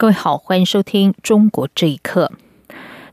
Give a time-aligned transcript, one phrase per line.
[0.00, 2.32] 各位好，欢迎收听《中国这一刻》。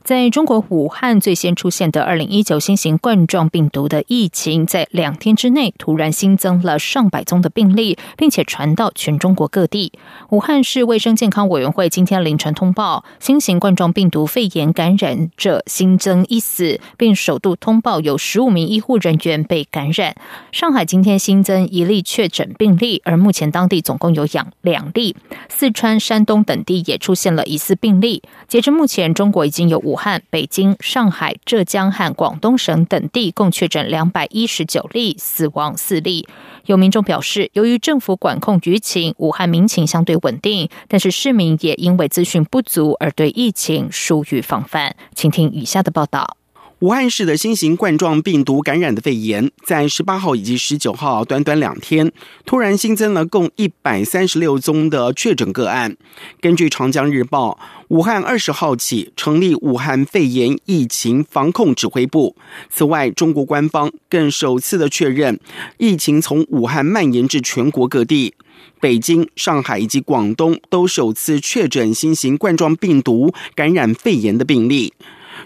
[0.08, 9.92] 在中国武汉最先出现的二零一九新型冠状病毒的疫情，在两天之内突然新增了上百宗的病例，并且传到全中国各地。
[10.30, 20.16] 武汉市卫生健康委员会今天凌晨通报，新型冠状病毒肺炎感染者新增一死，并首度通报有十五名医护人员被感染。
[20.50, 25.14] 上海今天新增一例确诊病例，而目前当地总共有两两例。
[25.50, 28.22] 四川、山东等地也出现了疑似病例。
[28.46, 29.97] 截至目前，中国已经有五。
[29.98, 36.28] 武汉、北京、上海、浙江和广东省等地共确诊两百一十九例，死亡四例。
[36.66, 44.94] 有民众表示，由于政府管控舆情，武汉民情相对稳定，但是市民也因为资讯不足而对疫情疏于防范。
[45.16, 46.37] 请听以下的报道。
[46.80, 52.12] 武汉市的新型冠状病毒感染的肺炎，在十八号以及十九号短短两天，
[52.46, 55.96] 突然新增了共一百三十六宗的确诊个案。
[56.40, 62.36] 根据长江日报，武汉二十号起成立武汉肺炎疫情防控指挥部。
[62.70, 65.40] 此外，中国官方更首次的确认，
[65.78, 68.34] 疫情从武汉蔓延至全国各地，
[68.80, 74.92] 北京、上海以及广东都首次确诊新型冠状病毒感染肺炎的病例。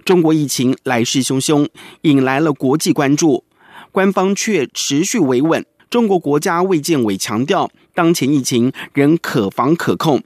[0.04, 1.68] 中国疫情来势汹汹，
[2.02, 3.44] 引来了国际关注，
[3.90, 5.64] 官方却持续维稳。
[5.90, 10.22] 中国国家卫健委强调，当前疫情仍可防可控。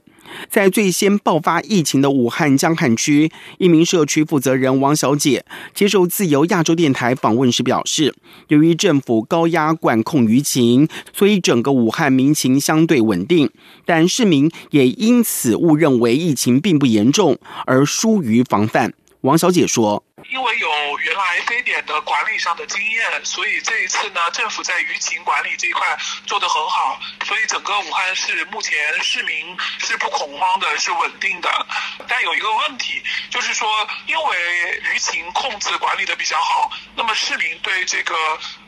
[0.49, 8.13] 在最先爆发疫情的武汉江汉区，一名社区负责人王小姐接受自由亚洲电台访问时表示，
[8.49, 13.49] 由于政府高压管控舆情，所以整个武汉民情相对稳定，
[13.85, 18.93] 但市民也因此误认为疫情并不严重，而疏于防范。
[19.21, 20.01] 王小姐说
[20.31, 31.49] ：“因为有原来非典的管理上的经验，所以这一次呢，政府在舆情管理这一块做得很好，所以整个武汉市目前市民是不恐慌的，是稳定的。
[32.07, 33.67] 但有一个问题，就是说，
[34.05, 38.15] 因为舆情控制管理的比较好，那么市民对这个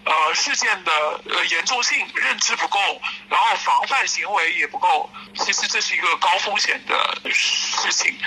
[0.05, 0.91] 呃事件的
[1.29, 2.79] 呃严重性认知不够，
[3.29, 5.09] 然后防范行为也不够。
[5.35, 8.17] 其实这是一个高风险的事情。”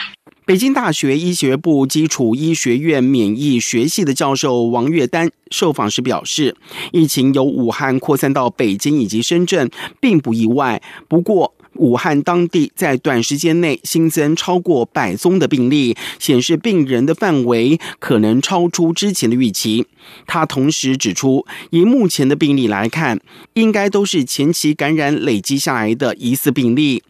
[0.44, 6.56] 北京大学医学部基础医学院免疫学系的教授王月丹受访时表示，
[6.90, 9.70] 疫情由武汉扩散到北京以及深圳，
[10.00, 10.82] 并不意外。
[11.06, 19.86] 不过，武汉当地在短时间内新增超过百宗的病例，显示病人的范围可能超出之前的预期。
[20.26, 23.20] 他同时指出，以目前的病例来看，
[23.54, 27.02] 应该都是前期感染累积下来的疑似病例，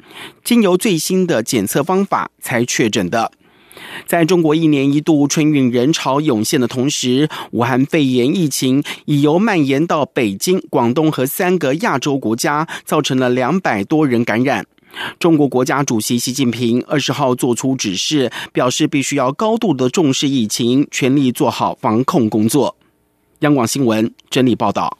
[0.44, 3.32] 经由最新的检测方法才确诊的。
[4.06, 14.66] 在中国一年一度春运人潮涌现的同时，武汉肺炎疫情已由蔓延到北京、广东和三个亚洲国家，造成了两百多人感染。
[15.18, 22.76] 中国国家主席习近平二十号作出指示，表示必须要高度的重视疫情，全力做好防控工作。
[23.40, 24.98] 央广新闻整理报道。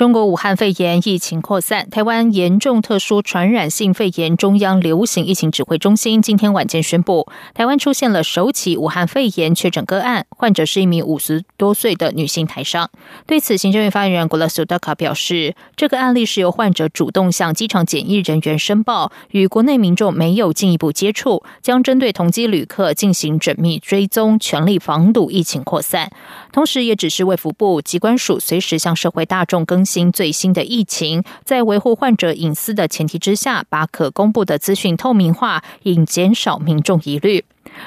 [0.00, 12.88] 中国武汉肺炎疫情扩散，台湾严重特殊传染性肺炎中央流行疫情指挥中心今天晚间宣布，台湾出现了首起武汉肺炎确诊个案，患者是一名五十多岁的女性台商。
[13.26, 26.10] 对此，行政院发言人古拉苏达卡表示，这个案例是由患者主动向机场检疫人员申报，与国内民众没有进一步接触，将针对同机旅客进行缜密追踪，全力防堵疫情扩散。
[26.52, 37.44] 同时，也指示卫福部机关署随时向社会大众更新最新的疫情，在维护患者隐私的前提之下，把可公布的资讯透明化，以减少民众疑虑。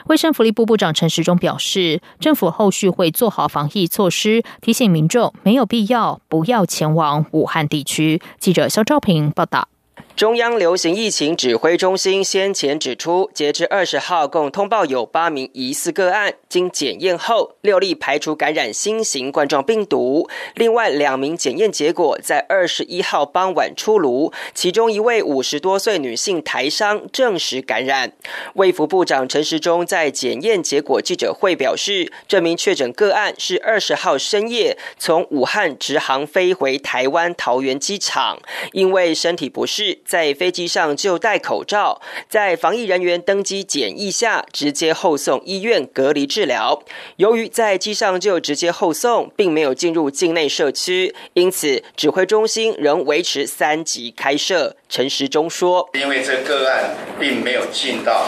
[0.07, 8.21] 卫生福利部部长陈时中表示，政府后续会做好防疫措施，提醒民众没有必要不要前往武汉地区。
[8.39, 9.67] 记者肖兆平报道。
[10.15, 20.29] 中央流行疫情指挥中心先前指出，截至二十号，共通报有八名疑似个案，经检验后，六例排除感染新型冠状病毒。
[20.53, 28.13] 另外两名检验结果在二十一号傍晚出炉，其中一位五十多岁女性台商证实感染。
[28.53, 38.37] 卫福部长陈时中在检验结果记者会表示，这名确诊个案是二十号深夜从武汉直航飞回台湾桃园机场，
[38.73, 40.01] 因为身体不适。
[40.05, 46.83] 在飞机上就戴口罩，在防疫人员登机检疫下，直接后送医院隔离治疗。
[47.17, 54.75] 由于在机上就直接后送，并没有进入境内社区，因此指挥中心仍维持三级开设。
[54.89, 58.27] 陈时中说：“因为这个案并没有进到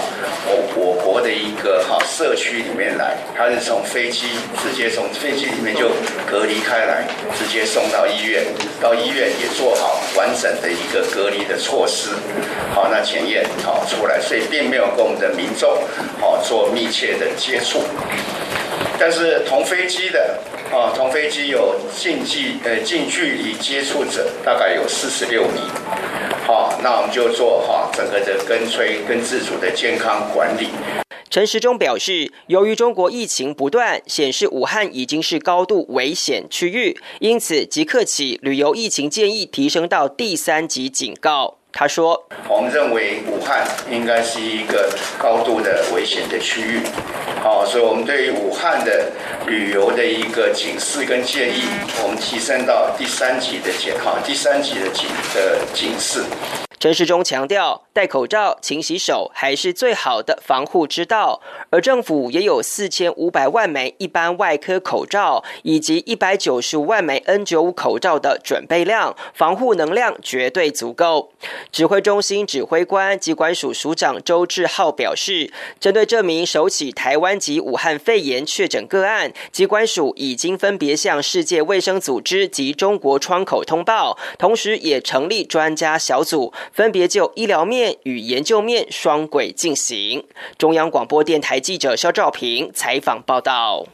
[1.15, 4.27] 我的一个哈社区里面来，他是从飞机
[4.61, 5.87] 直接从飞机里面就
[6.29, 7.07] 隔离开来，
[7.39, 8.43] 直接送到医院，
[8.81, 12.09] 到医院也做好完整的一个隔离的措施，
[12.73, 15.81] 好，那检验好出来，所以并没有跟我们的民众
[16.19, 17.79] 好做密切的接触，
[18.99, 20.37] 但是同飞机的。”
[20.73, 25.61] 啊，同飞机有近距呃近距离接触者大概有四十六名，
[26.45, 30.71] 好，那我们就做哈整个的跟催跟自主的健康管理。
[31.35, 41.57] 陈时中表示，由于中国疫情不断显示武汉已经是高度危险区域，因此即刻起旅游疫情建议提升到第三级警告。
[41.73, 44.89] 他说：“我们认为武汉应该是一个
[45.19, 46.79] 高度的危险的区域，
[47.43, 49.11] 好，所以我们对于武汉的
[49.45, 51.63] 旅游的一个警示跟建议，
[52.01, 56.23] 我们提升到第三级的警，哈，第三级的警的警示。”
[56.79, 61.41] 陈时中强调，戴口罩、勤洗手还是最好的防护之道。
[61.69, 71.31] 而政府也有四千五百万枚一般外科口罩，以及一百九十五万枚 N 九五口罩的准备量，防护能量绝对足够。
[71.71, 86.51] 指挥中心指挥官机关署署长周志浩表示，针对这名首起台湾籍武汉肺炎确诊个案，机关署已经分别向世界卫生组织及中国窗口通报，同时也成立专家小组。
[86.73, 90.25] 分别就医疗面与研究面双轨进行。
[90.57, 93.85] 中央广播电台记者肖兆平采访报道。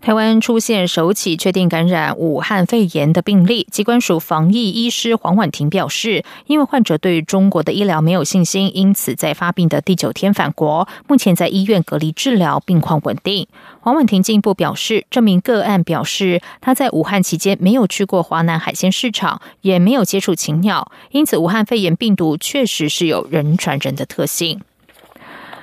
[0.00, 13.46] 台湾出现首起确定感染武汉肺炎的病例，机关署防疫医师黄婉婷表示，因为患者对中国的医疗没有信心，因此在发病的第九天返国，目前在医院隔离治疗，病况稳定。
[13.80, 24.60] 黄婉婷进一步表示，这名个案表示他在武汉期间没有去过华南海鲜市场，也没有接触禽鸟，因此武汉肺炎病毒确实是有人传人的特性。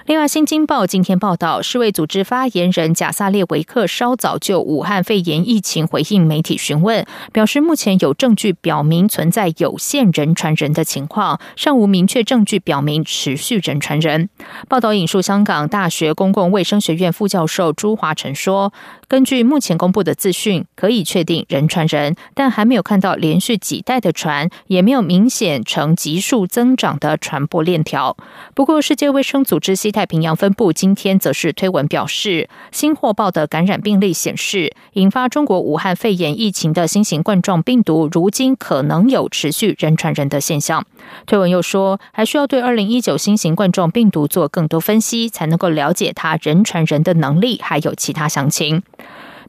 [0.07, 7.03] 另外，《新京报》今天报道，世卫组织发言人贾萨列维克稍早就武汉肺炎疫情回应媒体询问，
[7.33, 14.29] 表示目前有证据表明存在有限人传人的情况，尚无明确证据表明持续人传人。
[14.69, 18.71] 报道引述香港大学公共卫生学院副教授朱华成说。
[19.07, 28.17] 根据目前公布的资讯，可以确定人传人，但还没有看到连续几代的传，也没有明显呈急速增长的传播链条。
[28.55, 40.85] 不过，世界卫生组织西太平洋分部今天则是推文表示，新获报的感染病例显示，引发中国武汉肺炎疫情的新型冠状病毒，如今可能有持续人传人的现象。
[41.25, 48.83] 推文又说，还需要对二零一九新型冠状病毒做更多分析，才能够了解它人传人的能力，还有其他详情。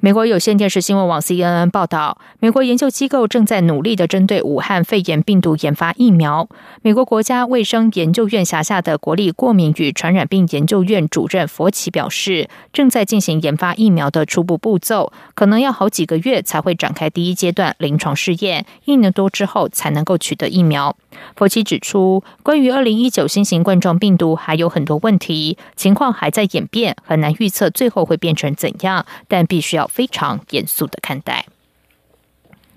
[0.01, 6.47] 美国有线电视新闻网 CNN 报道，美国研究机构正在努力的针对武汉肺炎病毒研发疫苗。
[6.83, 20.95] 美国国家卫生研究院辖下的国立过敏与传染病研究院主任佛奇表示，正在进行研发疫苗的初步步骤，可能要好几个月才会展开第一阶段临床试验，一年多之后才能够取得疫苗。
[21.35, 31.47] 佛奇指出，关于二零一九新型冠状病毒还有很多问题，情况还在演变，很难预测最后会变成怎样，但必须要非常严肃的看待。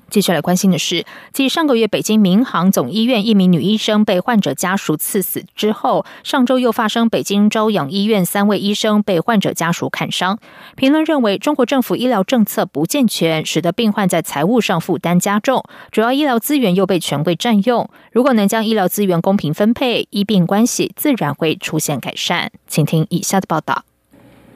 [0.09, 10.39] 接下来关心的是，继上个月北京民航总医院一名女医生被患者家属刺死之后，上周又发生北京朝阳医院三位医生被患者家属砍伤。
[10.75, 17.87] 评论认为，中国政府医疗政策不健全，使得病患在财务上负担加重，主要医疗资源又被权贵占用。
[18.11, 22.51] 如果能将医疗资源公平分配，医病关系自然会出现改善。
[22.67, 23.83] 请听以下的报道。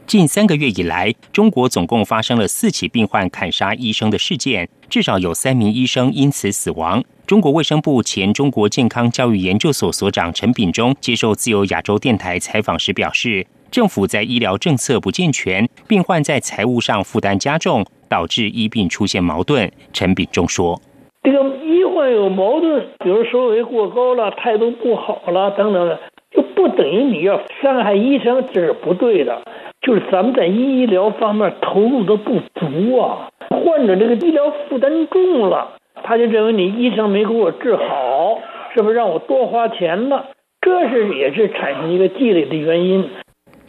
[0.05, 7.03] 近三个月以来，中国总共发生了四起病患砍杀医生的事件，至少有三名医生因此死亡。
[7.25, 19.71] 中国卫生部前中国健康教育研究所所长陈炳忠接受自由亚洲电台采访时表示，政府在医疗政策不健全，病患在财务上负担加重，导致医病出现矛盾。
[19.93, 20.79] 陈炳忠说
[21.23, 29.41] ：“这个医患有矛盾，比如收费过高了、态度不好了等等的，就不等于你要伤害医生，这是不对的。”
[29.85, 35.73] 就是咱们在医疗方面投入的不足啊，患者这个医疗负担重了，
[36.03, 38.39] 他就认为你医生没给我治好，
[38.73, 40.27] 是不是让我多花钱了？
[40.61, 43.09] 这是也是产生一个积累的原因。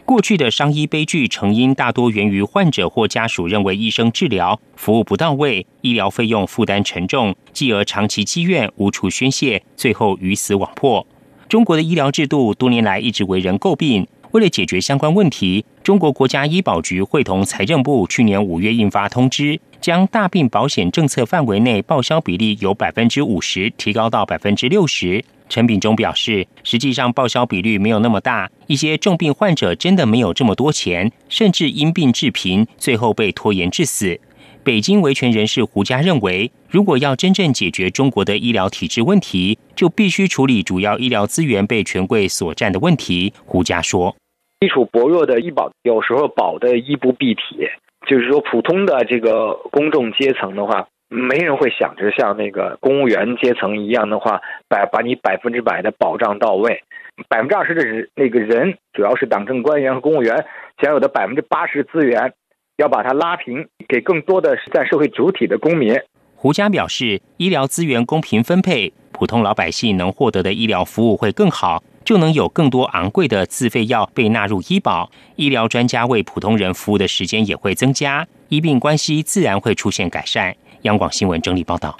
[0.05, 11.05] 过去的伤医悲剧成因大多源于患者或家属认为医生治疗服务不到位，医疗费用负担沉重，继而长期积怨无处宣泄，最后鱼死网破。
[11.49, 14.07] 中国的医疗制度多年来一直为人诟病。
[14.35, 25.23] 为了解决相关问题，中国国家医保局会同财政部去年五月印发通知，将大病保险政策范围内报销比例由百分之五十提高到百分之六十。
[25.47, 34.19] 陈炳忠表示，实际上报销比率没有那么大，一些重病患者真的没有这么多钱，甚至因病致贫，最后被拖延致死。
[34.65, 43.31] 北京维权人士胡佳认为，如果要真正解决中国的医疗体制问题，就必须处理主要医疗资源被权贵所占的问题。
[43.45, 44.13] 胡佳说。
[44.59, 47.67] 基础薄弱的医保，有时候保的衣不蔽体，
[48.07, 56.81] 就是说普通的这个公众阶层的话，没人会想着像那个公务员阶层一样的话，百把你百分之百的保障到位，
[57.27, 60.45] 百分之二十的人那个人，主要是党政官员和公务员
[60.81, 62.33] 享有的百分之八十资源，
[62.77, 65.99] 要把它拉平，给更多的是占社会主体的公民。
[66.35, 71.83] 胡佳表示，医疗资源公平分配，普通老百姓能获得的医疗服务会更好。
[72.05, 80.55] 就能有更多昂贵的自费药被纳入医保，医疗专家为普通人服务的时间也会增加，医病关系自然会出现改善。
[80.83, 81.97] 央广新闻整理报道。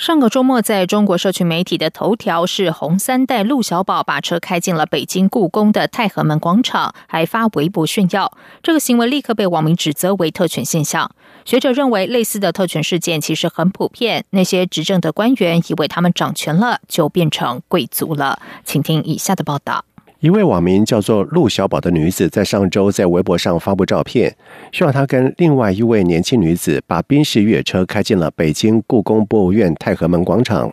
[0.00, 8.32] 上个周末，在中国社区媒体的头条是红三代陆小宝把车开进了北京故宫的太和门广场，还发微博炫耀。
[8.62, 11.14] 这个行为立刻被网民指责为特权现象。
[11.44, 14.24] 学者认为，类似的特权事件其实很普遍。
[14.30, 18.40] 那些执政的官员以为他们掌权了，就变成贵族了。
[18.64, 19.84] 请听以下的报道。
[20.20, 24.36] 一位网名叫做陆小宝的女子，在上周在微博上发布照片，
[24.70, 30.70] 需要她跟另外一位年轻女子把宾士越野车开进了北京故宫博物院太和门广场。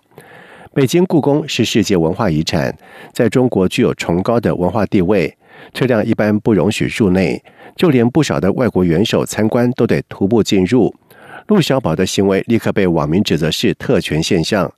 [0.73, 2.77] 北京故宫是世界文化遗产，
[3.13, 5.33] 在中国具有崇高的文化地位，
[5.73, 7.41] 车辆一般不容许入内，
[7.77, 10.93] 就连不少的外国元首参观都得徒步进入。
[11.47, 14.69] 陆小宝的行为立刻被网民指责是特权现象。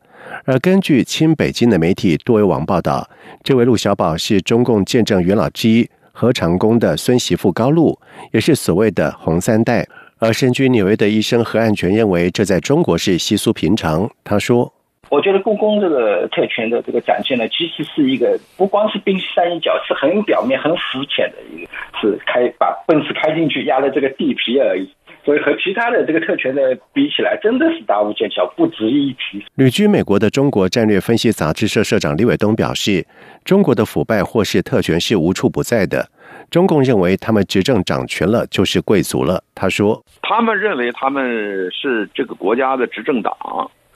[0.45, 3.07] 而根据亲北京的媒体多维网报道，
[3.43, 7.99] 这位陆小宝是中共见证元老之一何长工的孙媳妇高露，
[8.31, 9.85] 也是所谓的“红三代”。
[10.19, 14.09] 而身居纽约的医生何安全认为，这在中国是稀疏平常。
[14.25, 14.73] 他说
[15.09, 21.71] ：“我觉得故宫这个特权的这个展现呢，其实是一个不光是冰山一角，是很表面、很肤浅的一个，
[22.01, 24.93] 是开把奔驰开进去压了这个地皮而已。”
[25.29, 29.45] 所以和其他的这个特权的比起来，真的是大巫见小，不值一提。
[29.57, 33.05] 旅居美国的中国战略分析杂志社社长李伟东表示，
[33.45, 36.09] 中国的腐败或是特权是无处不在的。
[36.49, 39.43] 中共认为他们执政掌权了就是贵族了。
[39.53, 43.31] 他说，他们认为他们是这个国家的执政党，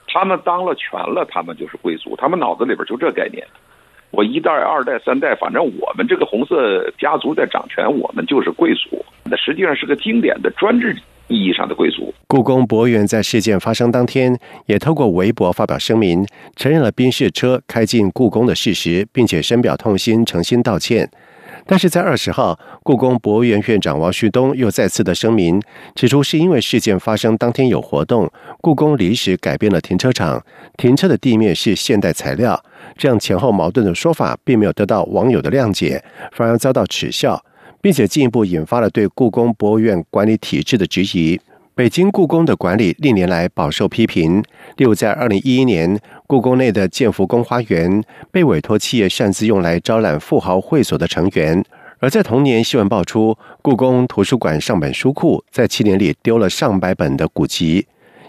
[0.06, 2.14] 他们当了权了，他们就是贵族。
[2.16, 3.44] 他们脑子里边就这概念。
[4.12, 9.04] 我一代、二代、三代，反正我们这个红色家族在掌权，我们就是贵族。
[9.24, 10.96] 那实际上是个经典的专制。
[11.28, 12.12] 意义上的贵族。
[12.26, 16.26] 故宫博物院在事件发生当天，也透过微博发表声明，
[16.56, 21.10] 承认了宾士车开进故宫的事实，并且深表痛心，诚心道歉。
[21.66, 25.62] 但是在二十号，故宫博物院院长王旭东又再次的声明，
[25.94, 30.44] 指出是因为事件发生当天有活动，故宫临时改变了停车场，
[30.76, 32.62] 停车的地面是现代材料，
[32.98, 37.42] 这样前后矛盾的说法并没有得到网友的谅解，反而遭到耻笑。
[37.84, 41.38] 并且进一步引发了对故宫博物院管理体制的质疑。
[41.74, 44.42] 北京故宫的管理历年来饱受批评。
[44.78, 51.62] 例如，在二零一一年，故宫内的建福宫花园被委托企业擅自用来招揽富豪会所的成员；
[51.98, 57.86] 而在同年，新闻爆出，故宫图书馆上本书库在七年里丢了上百本的古籍。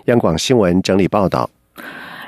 [0.07, 1.49] 央广新闻整理报道。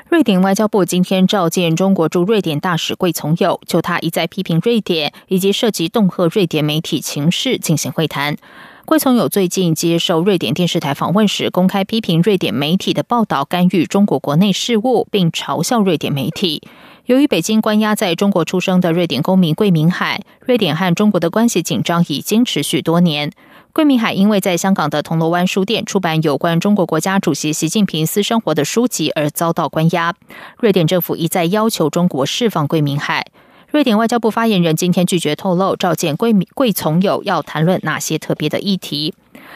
[0.08, 8.38] 瑞典外交部今天召见中国驻瑞典大使桂从友，就他一再批评瑞典以及涉及恫吓瑞典媒体情势进行会谈。
[8.86, 16.62] 桂从友最近接受瑞典电视台访问时，公开批评瑞典媒体的报道干预中国国内事务，并嘲笑瑞典媒体。
[17.04, 23.30] 由于北京关押在中国出生的瑞典公民桂明海，瑞典和中国的关系紧张已经持续多年。
[23.78, 30.12] 桂明海因为在香港的铜锣湾书店出版有关中国国家主席习近平私生活的书籍而遭到关押，
[30.58, 33.26] 瑞典政府一再要求中国释放桂明海。
[33.70, 39.14] 瑞典外交部发言人今天拒绝透露召见桂桂从友要谈论哪些特别的议题。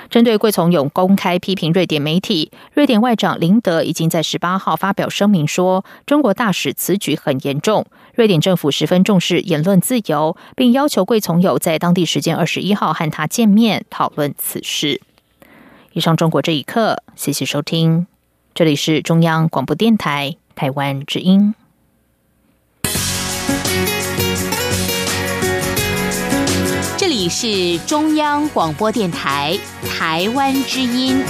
[0.08, 7.84] 针对桂从勇公开批评瑞典媒体，瑞典外长林德已经在十八号发表声明说，中国大使此举很严重，
[8.14, 15.00] 瑞典政府十分重视言论自由，并要求桂从友在当地时间二十一号和他见面讨论此事。
[15.94, 18.06] 以上中国这一刻，谢谢收听，
[18.54, 21.54] 这里是中央广播电台台湾之音。
[26.98, 31.22] 这里是中央广播电台台湾之音。